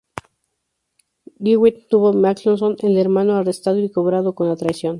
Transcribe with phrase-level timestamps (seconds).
[1.49, 4.89] Gwinnett Tuvo McIntosh el hermano arrestado y cobrado con traición.